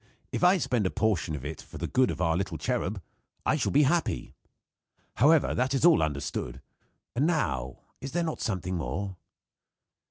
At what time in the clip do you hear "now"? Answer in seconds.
7.27-7.81